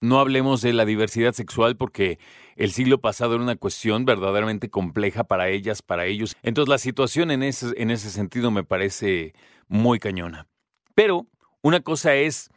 [0.00, 2.18] no hablemos de la diversidad sexual porque
[2.56, 6.36] el siglo pasado era una cuestión verdaderamente compleja para ellas, para ellos.
[6.42, 9.32] Entonces la situación en ese, en ese sentido me parece
[9.68, 10.48] muy cañona.
[10.96, 11.28] Pero
[11.62, 12.50] una cosa es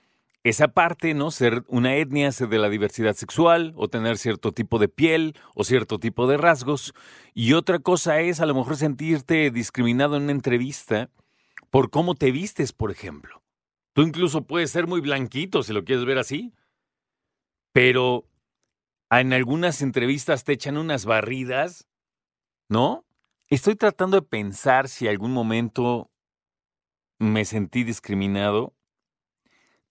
[0.43, 1.29] esa parte, ¿no?
[1.29, 5.63] Ser una etnia, ser de la diversidad sexual, o tener cierto tipo de piel, o
[5.63, 6.95] cierto tipo de rasgos.
[7.35, 11.11] Y otra cosa es a lo mejor sentirte discriminado en una entrevista
[11.69, 13.40] por cómo te vistes, por ejemplo.
[13.93, 16.53] Tú incluso puedes ser muy blanquito si lo quieres ver así,
[17.73, 18.27] pero
[19.09, 21.87] en algunas entrevistas te echan unas barridas,
[22.69, 23.05] ¿no?
[23.49, 26.09] Estoy tratando de pensar si algún momento
[27.19, 28.73] me sentí discriminado.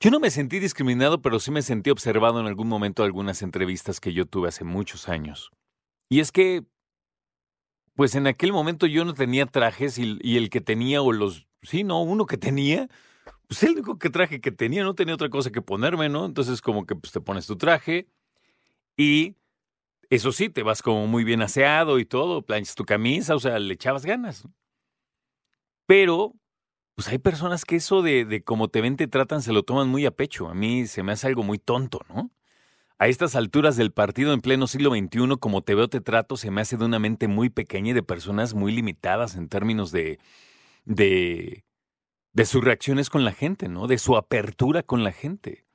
[0.01, 3.43] Yo no me sentí discriminado, pero sí me sentí observado en algún momento de algunas
[3.43, 5.51] entrevistas que yo tuve hace muchos años.
[6.09, 6.65] Y es que,
[7.95, 11.47] pues en aquel momento yo no tenía trajes y, y el que tenía o los
[11.63, 12.89] sí, no, uno que tenía,
[13.49, 16.27] pues el único que traje que tenía, no tenía otra cosa que ponerme, ¿no?
[16.27, 18.09] Entonces como que pues, te pones tu traje
[18.97, 19.37] y
[20.11, 23.59] eso sí, te vas como muy bien aseado y todo, planchas tu camisa, o sea,
[23.59, 24.45] le echabas ganas.
[25.87, 26.35] Pero,
[26.95, 29.89] pues hay personas que eso de, de cómo te ven, te tratan, se lo toman
[29.89, 30.49] muy a pecho.
[30.49, 32.31] A mí se me hace algo muy tonto, ¿no?
[32.99, 36.51] A estas alturas del partido en pleno siglo XXI, como te veo, te trato, se
[36.51, 40.19] me hace de una mente muy pequeña y de personas muy limitadas en términos de,
[40.85, 41.65] de,
[42.33, 43.87] de sus reacciones con la gente, ¿no?
[43.87, 45.67] De su apertura con la gente.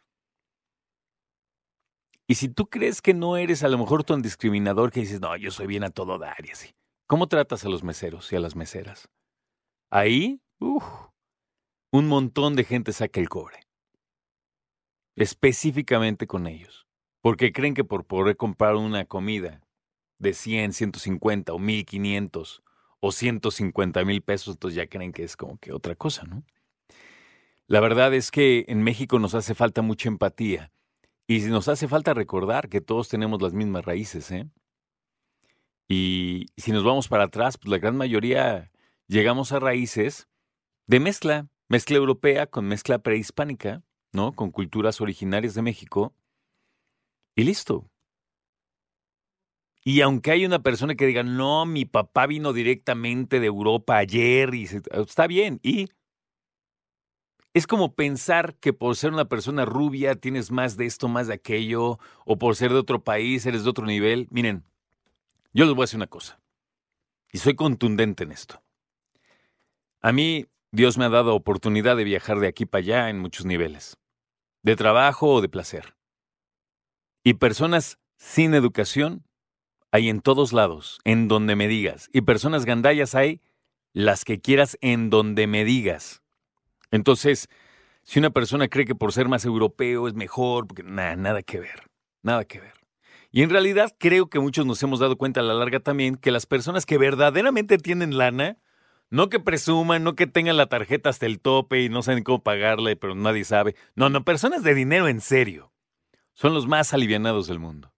[2.27, 5.35] Y si tú crees que no eres a lo mejor tan discriminador que dices, no,
[5.37, 6.75] yo soy bien a todo dar y así.
[7.07, 9.09] ¿Cómo tratas a los meseros y a las meseras?
[9.91, 10.83] Ahí, uff,
[11.91, 13.59] un montón de gente saca el cobre.
[15.15, 16.87] Específicamente con ellos.
[17.21, 19.61] Porque creen que por poder comprar una comida
[20.19, 22.63] de 100, 150 o 1500
[23.05, 26.43] o 150 mil pesos, entonces ya creen que es como que otra cosa, ¿no?
[27.67, 30.71] La verdad es que en México nos hace falta mucha empatía
[31.27, 34.49] y nos hace falta recordar que todos tenemos las mismas raíces, ¿eh?
[35.87, 38.71] Y si nos vamos para atrás, pues la gran mayoría
[39.07, 40.27] llegamos a raíces
[40.87, 44.31] de mezcla, mezcla europea con mezcla prehispánica, ¿no?
[44.31, 46.15] Con culturas originarias de México.
[47.35, 47.87] Y listo.
[49.87, 54.55] Y aunque hay una persona que diga, no, mi papá vino directamente de Europa ayer,
[54.55, 55.89] y está bien, y
[57.53, 61.35] es como pensar que por ser una persona rubia tienes más de esto, más de
[61.35, 64.27] aquello, o por ser de otro país eres de otro nivel.
[64.31, 64.63] Miren,
[65.53, 66.41] yo les voy a decir una cosa.
[67.31, 68.63] Y soy contundente en esto.
[70.01, 73.45] A mí, Dios me ha dado oportunidad de viajar de aquí para allá en muchos
[73.45, 73.97] niveles,
[74.63, 75.95] de trabajo o de placer.
[77.23, 79.23] Y personas sin educación
[79.95, 82.09] hay en todos lados, en donde me digas.
[82.11, 83.41] Y personas gandallas hay
[83.93, 86.21] las que quieras en donde me digas.
[86.91, 87.47] Entonces,
[88.03, 91.61] si una persona cree que por ser más europeo es mejor, porque nada, nada que
[91.61, 91.89] ver,
[92.23, 92.73] nada que ver.
[93.31, 96.31] Y en realidad creo que muchos nos hemos dado cuenta a la larga también que
[96.31, 98.57] las personas que verdaderamente tienen lana,
[99.09, 102.43] no que presuman, no que tengan la tarjeta hasta el tope y no saben cómo
[102.43, 103.77] pagarle, pero nadie sabe.
[103.95, 105.71] No, no, personas de dinero en serio.
[106.33, 107.94] Son los más alivianados del mundo.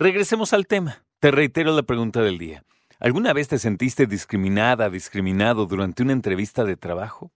[0.00, 1.02] Regresemos al tema.
[1.18, 2.62] Te reitero la pregunta del día.
[3.00, 7.32] ¿Alguna vez te sentiste discriminada, discriminado durante una entrevista de trabajo?